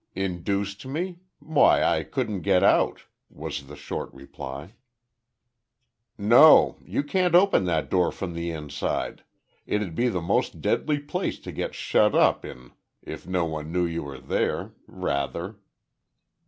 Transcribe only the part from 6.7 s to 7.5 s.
You can't